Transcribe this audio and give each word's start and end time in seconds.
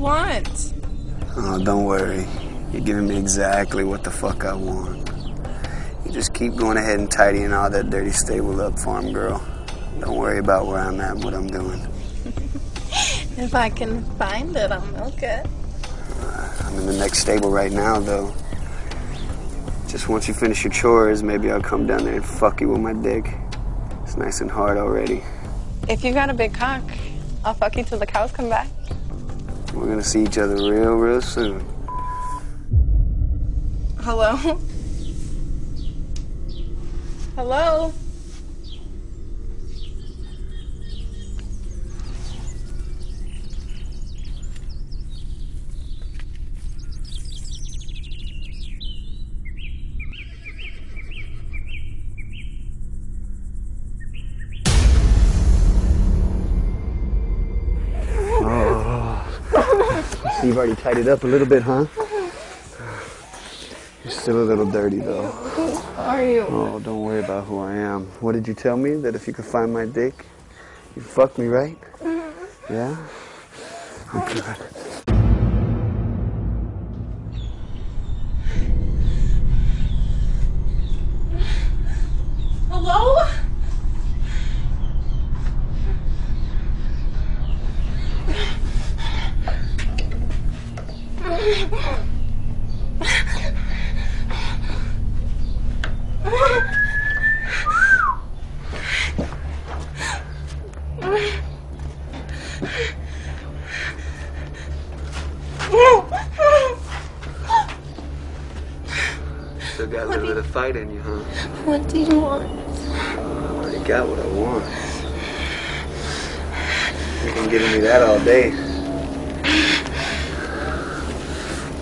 do 0.00 0.06
you 0.06 0.12
want? 0.12 0.74
Oh, 1.36 1.62
don't 1.62 1.84
worry. 1.84 2.26
You're 2.72 2.82
giving 2.82 3.08
me 3.08 3.18
exactly 3.18 3.84
what 3.84 4.02
the 4.02 4.10
fuck 4.10 4.44
I 4.44 4.54
want. 4.54 5.10
You 6.06 6.12
just 6.12 6.32
keep 6.32 6.56
going 6.56 6.78
ahead 6.78 6.98
and 6.98 7.10
tidying 7.10 7.52
all 7.52 7.68
that 7.68 7.90
dirty 7.90 8.10
stable 8.10 8.60
up, 8.62 8.78
farm 8.78 9.12
girl. 9.12 9.44
Don't 10.00 10.16
worry 10.16 10.38
about 10.38 10.66
where 10.66 10.78
I'm 10.78 11.00
at 11.00 11.16
and 11.16 11.24
what 11.24 11.34
I'm 11.34 11.48
doing. 11.48 11.86
If 13.36 13.54
I 13.54 13.70
can 13.70 14.04
find 14.16 14.54
it, 14.54 14.70
I'll 14.70 14.84
milk 14.88 15.22
it. 15.22 15.46
Uh, 16.18 16.54
I'm 16.64 16.74
in 16.80 16.86
the 16.86 16.92
next 16.98 17.20
stable 17.20 17.50
right 17.50 17.72
now, 17.72 17.98
though. 17.98 18.34
Just 19.88 20.10
once 20.10 20.28
you 20.28 20.34
finish 20.34 20.62
your 20.62 20.72
chores, 20.72 21.22
maybe 21.22 21.50
I'll 21.50 21.62
come 21.62 21.86
down 21.86 22.04
there 22.04 22.16
and 22.16 22.24
fuck 22.24 22.60
you 22.60 22.68
with 22.68 22.82
my 22.82 22.92
dick. 22.92 23.32
It's 24.02 24.18
nice 24.18 24.42
and 24.42 24.50
hard 24.50 24.76
already. 24.76 25.22
If 25.88 26.04
you 26.04 26.12
got 26.12 26.28
a 26.28 26.34
big 26.34 26.52
cock, 26.52 26.82
I'll 27.44 27.54
fuck 27.54 27.76
you 27.76 27.84
till 27.84 27.98
the 27.98 28.06
cows 28.06 28.30
come 28.30 28.50
back. 28.50 28.66
We're 29.74 29.86
gonna 29.86 30.02
see 30.02 30.24
each 30.24 30.38
other 30.38 30.56
real, 30.56 30.96
real 30.96 31.20
soon. 31.20 31.64
Hello? 34.00 34.36
Hello? 37.36 37.92
You've 60.50 60.58
already 60.58 60.74
tied 60.74 60.98
it 60.98 61.06
up 61.06 61.22
a 61.22 61.26
little 61.28 61.46
bit, 61.46 61.62
huh? 61.62 61.86
You're 64.02 64.10
still 64.10 64.42
a 64.42 64.46
little 64.50 64.66
dirty, 64.66 64.98
though. 64.98 65.28
Who 65.30 65.78
are 65.96 66.24
you? 66.24 66.44
Oh, 66.48 66.80
don't 66.80 67.02
worry 67.02 67.20
about 67.22 67.44
who 67.44 67.60
I 67.60 67.76
am. 67.76 68.06
What 68.18 68.32
did 68.32 68.48
you 68.48 68.54
tell 68.54 68.76
me? 68.76 68.96
That 68.96 69.14
if 69.14 69.28
you 69.28 69.32
could 69.32 69.44
find 69.44 69.72
my 69.72 69.86
dick, 69.86 70.26
you'd 70.96 71.04
fuck 71.04 71.38
me, 71.38 71.46
right? 71.46 71.80
Mm-hmm. 72.00 72.72
Yeah? 72.72 72.96
Oh, 74.12 74.26
God. 74.34 74.56
Hello? 82.70 83.20
Still 109.74 109.86
got 109.86 110.14
a 110.14 110.42
little 110.72 110.72
bit 110.72 110.76
of 110.76 110.76
fight 110.76 110.76
in 110.76 110.90
you, 110.94 111.00
huh? 111.00 111.22
What 111.64 111.88
do 111.88 111.98
you 111.98 112.20
want? 112.20 112.48
I 112.92 113.16
already 113.48 113.78
got 113.84 114.08
what 114.08 114.18
I 114.18 114.26
want. 114.26 114.64
You've 117.24 117.34
been 117.34 117.50
giving 117.50 117.72
me 117.72 117.80
that 117.80 118.02
all 118.02 118.18
day. 118.20 118.50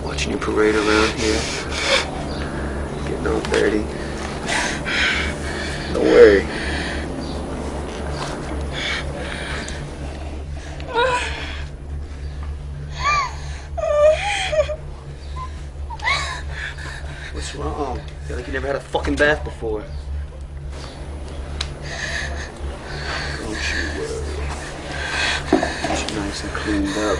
Watching 0.03 0.31
you 0.31 0.37
parade 0.37 0.75
around 0.75 1.19
here. 1.19 1.41
Getting 3.07 3.27
all 3.27 3.41
dirty. 3.51 3.85
Don't 5.93 6.05
worry. 6.05 6.58
Had 18.69 18.75
a 18.75 18.79
fucking 18.79 19.15
bath 19.15 19.43
before. 19.43 19.83
Don't 23.39 23.49
you 23.49 23.81
worry. 23.97 24.37
Get 25.49 26.11
you 26.11 26.15
nice 26.17 26.43
and 26.43 26.51
cleaned 26.51 26.89
up. 26.89 27.17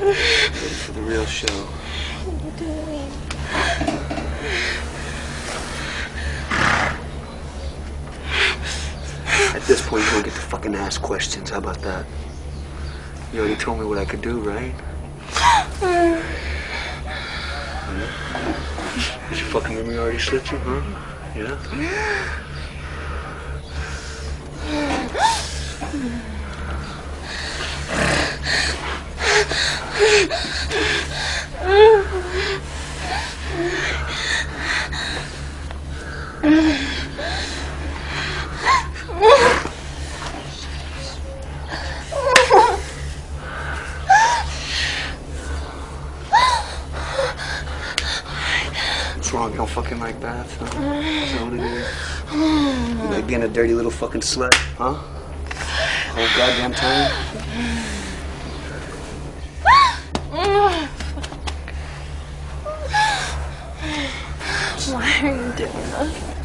Ready 0.00 0.14
for 0.16 0.90
the 0.90 1.02
real 1.02 1.24
show. 1.24 1.46
What 1.54 2.42
are 2.42 2.46
you 2.46 2.50
doing? 2.58 3.12
At 9.54 9.62
this 9.68 9.86
point, 9.86 10.04
you 10.04 10.10
don't 10.10 10.24
get 10.24 10.34
to 10.34 10.40
fucking 10.40 10.74
ask 10.74 11.00
questions. 11.00 11.50
How 11.50 11.58
about 11.58 11.80
that? 11.82 12.04
You 13.32 13.38
already 13.38 13.54
told 13.54 13.78
me 13.78 13.84
what 13.84 13.98
I 13.98 14.04
could 14.04 14.20
do, 14.20 14.40
right? 14.40 14.74
Yeah? 19.56 19.62
Did 19.62 19.74
you 19.74 19.82
fucking 19.82 19.88
me 19.88 19.98
already 19.98 20.18
slit 20.18 20.50
you, 20.52 20.58
huh? 20.58 20.82
Yeah? 21.34 21.56
What's 49.16 49.32
wrong? 49.34 49.50
You 49.50 49.56
don't 49.56 49.68
fucking 49.68 49.98
like 49.98 50.20
baths, 50.20 50.54
huh? 50.56 50.66
Is 50.66 51.32
that 51.32 51.42
what 51.42 51.54
it 51.54 51.60
is? 51.60 51.86
You 52.32 53.08
like 53.26 53.40
being 53.40 53.42
a 53.42 53.52
dirty 53.52 53.74
little 53.74 53.90
fucking 53.90 54.20
slut, 54.20 54.54
huh? 54.78 54.94
Whole 56.14 56.28
goddamn 56.36 56.72
time? 56.74 57.10
Why 64.92 65.20
are 65.22 65.34
you 65.34 65.52
doing 65.56 65.72
this? 65.90 66.36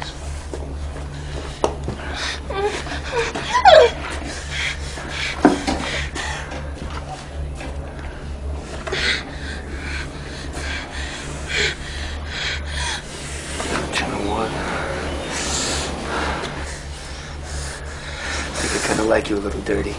Like 19.12 19.28
you 19.28 19.36
a 19.36 19.40
little 19.40 19.60
dirty. 19.60 19.92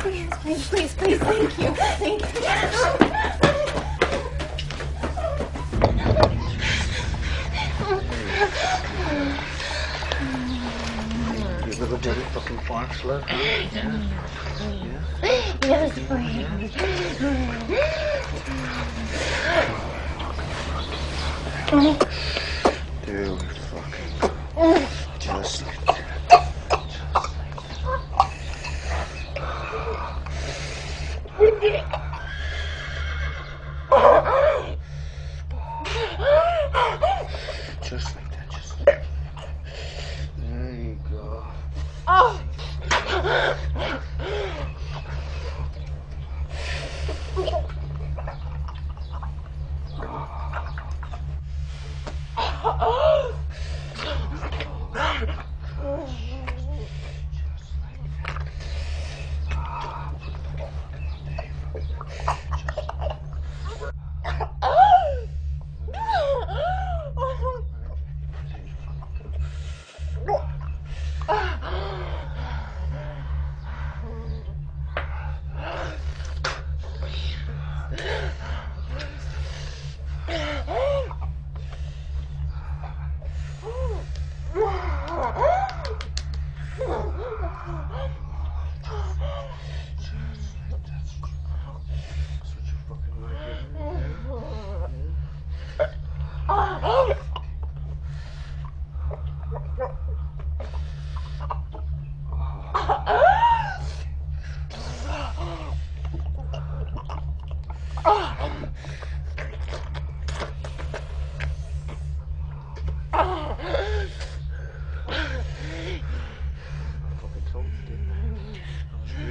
Please, 0.00 0.28
please, 0.42 0.68
please, 0.68 0.92
please, 0.96 1.20
thank 1.20 1.56
you. 1.56 1.72
Thank 1.76 2.22
you. 2.34 2.48
You 11.64 11.72
little 11.78 11.98
dirty 11.98 12.22
fucking 12.32 12.58
farm 12.66 12.88
slut, 12.88 13.22
huh? 13.22 13.38
Yes, 15.62 15.92
please. 16.08 16.48
Dude, 23.06 23.57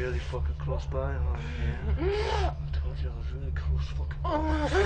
really 0.07 0.19
fucking 0.19 0.56
close 0.59 0.85
by. 0.85 1.13
Oh, 1.15 1.38
yeah. 2.00 2.53
I 2.53 2.77
told 2.77 2.97
you 3.00 3.09
I 3.09 3.18
was 3.18 3.31
really 3.33 3.51
close. 3.51 3.88
Fucking. 3.97 4.76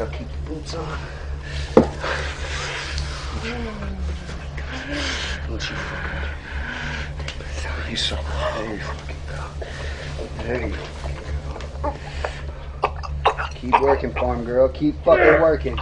I'll 0.00 0.06
keep 0.06 0.28
the 0.28 0.50
boots 0.50 0.74
on. 0.74 0.98
Don't 5.46 5.68
you 5.68 5.76
fucking. 5.76 6.28
Tell 7.60 7.90
you 7.90 7.96
something. 7.96 8.26
There 8.56 8.72
you 8.72 8.80
fucking 8.80 9.16
go. 9.28 9.44
There 10.42 10.68
you 10.68 10.74
go. 11.82 11.92
Keep 13.56 13.80
working 13.82 14.12
for 14.14 14.34
him, 14.34 14.44
girl. 14.46 14.70
Keep 14.70 15.04
fucking 15.04 15.42
working. 15.42 15.78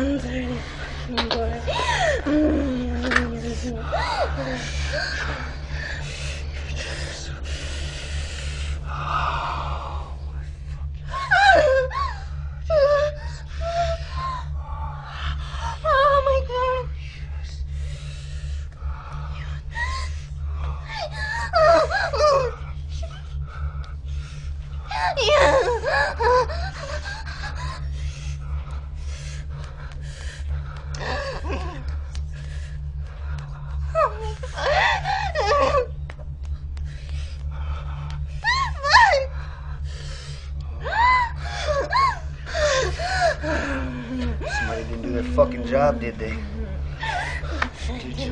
Oh 0.00 0.58
did 45.98 46.18
they? 46.18 46.36
Make 47.88 48.18
you 48.18 48.30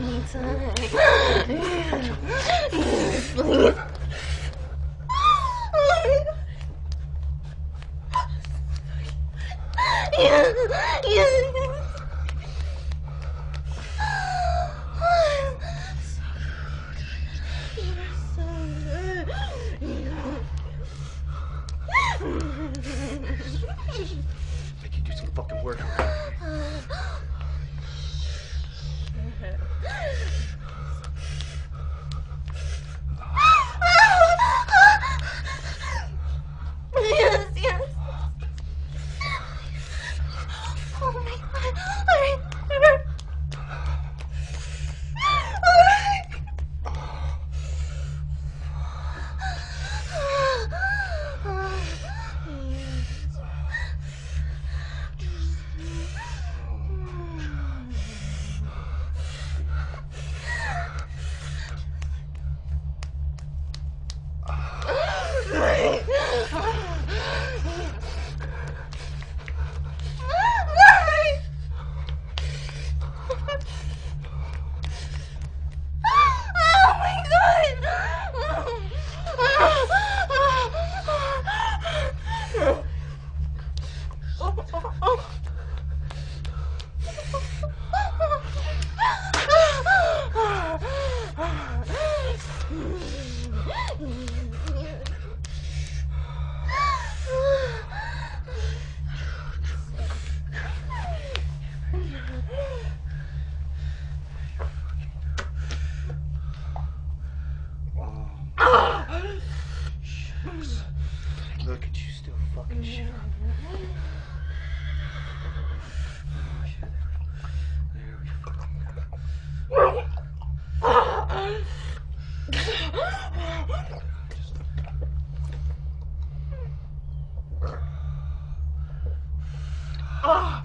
Oh. 130.29 130.56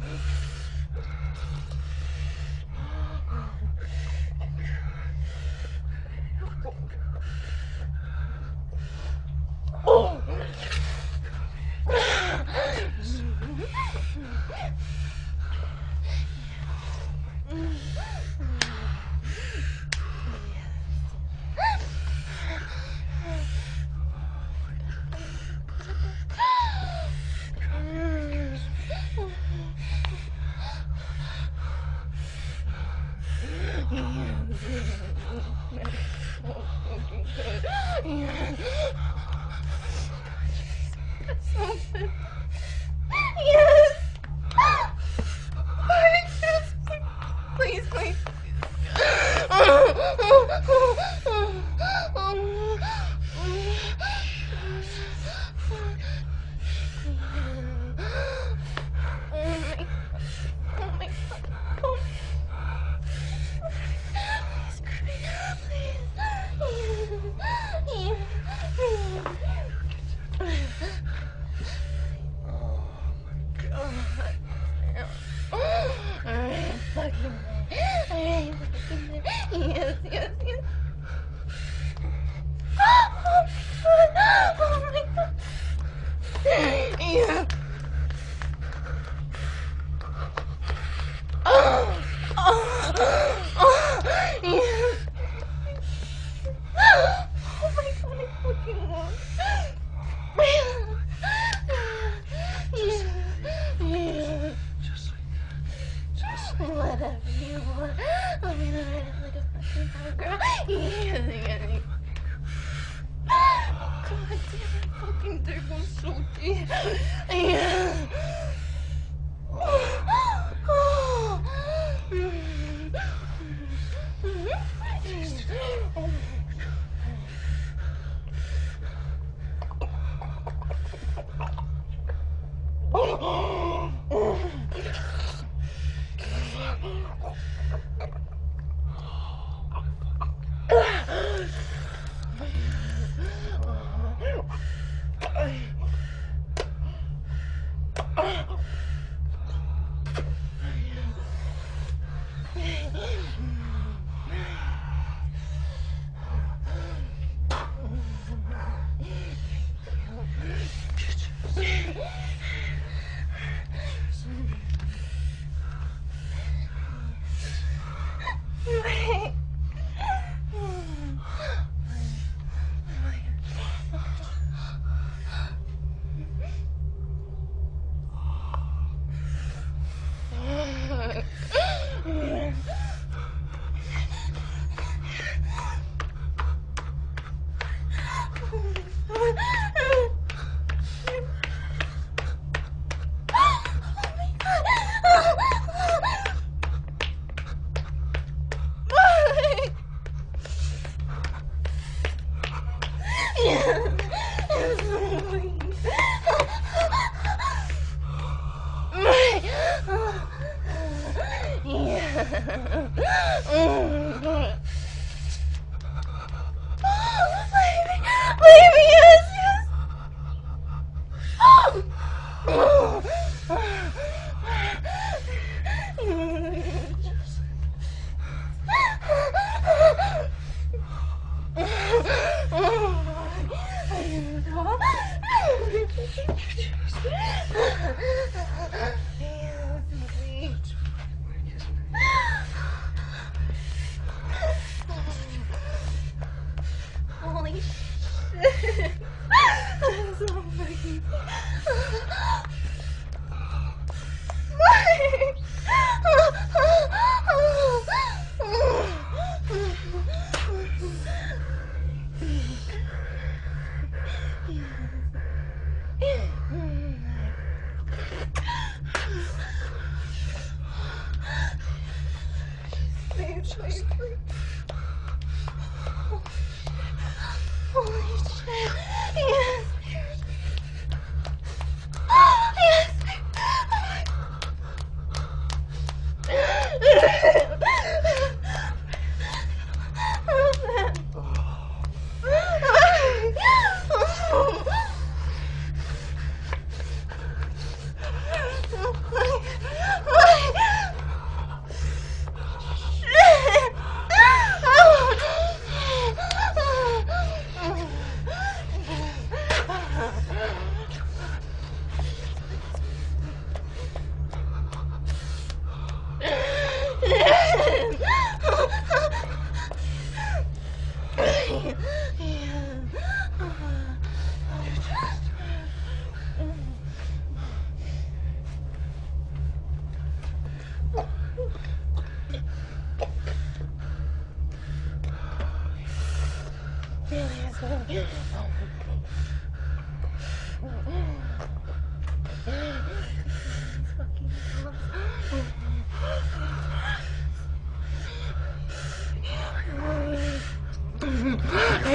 Deep. 116.83 117.11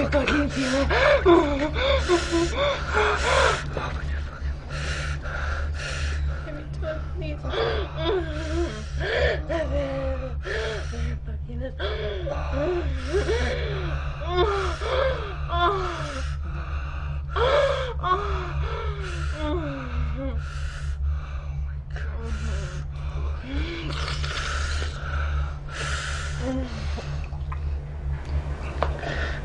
I 0.06 0.08
fucking 0.08 0.48
feel 0.50 0.72
it. 0.72 0.88
Give 6.46 6.54
me 6.54 6.62
two, 6.78 6.94
please. 7.16 7.42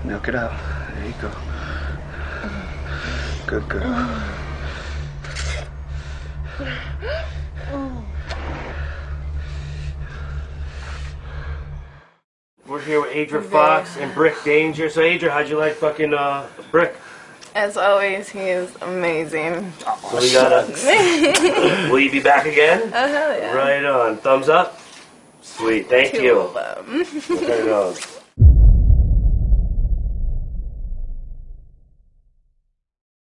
Milk 0.04 0.28
it 0.28 0.36
out. 0.36 0.52
There 0.96 1.06
you 1.06 1.14
go. 1.22 1.32
Good 3.46 3.70
girl. 3.70 4.24
We're 12.68 12.82
here 12.82 13.02
with 13.02 13.12
Aidra 13.12 13.44
Fox 13.44 13.98
and 13.98 14.14
Brick 14.14 14.36
Danger. 14.44 14.90
So, 14.90 15.02
Aidra, 15.02 15.30
how'd 15.30 15.50
you 15.50 15.58
like 15.58 15.74
fucking 15.74 16.14
uh, 16.14 16.48
Brick? 16.72 16.96
As 17.54 17.76
always, 17.76 18.30
he 18.30 18.40
is 18.40 18.74
amazing. 18.82 19.72
So 19.80 20.20
we 20.20 20.32
gotta. 20.32 20.72
Will 21.92 22.00
you 22.00 22.10
be 22.10 22.22
back 22.22 22.46
again? 22.46 22.84
Oh, 22.86 22.90
hell 23.08 23.38
yeah. 23.38 23.54
Right 23.54 23.84
on. 23.84 24.18
Thumbs 24.18 24.48
up. 24.48 24.80
Sweet. 25.42 25.90
Thank 25.90 26.14
Two 26.14 26.24
you. 26.24 26.40
of 26.40 26.54
them. 26.54 27.06
Right 27.30 27.70
on. 27.70 27.96